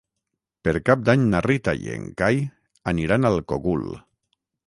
Per 0.67 0.71
Cap 0.89 1.03
d'Any 1.09 1.25
na 1.33 1.41
Rita 1.47 1.75
i 1.83 1.91
en 1.97 2.09
Cai 2.23 2.41
aniran 2.95 3.31
al 3.31 3.39
Cogul. 3.53 3.87